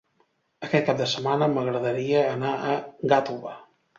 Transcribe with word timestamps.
Aquest 0.67 0.87
cap 0.87 0.97
de 1.01 1.05
setmana 1.11 1.49
m'agradaria 1.57 2.25
anar 2.37 2.55
a 2.71 2.75
Gàtova. 3.13 3.55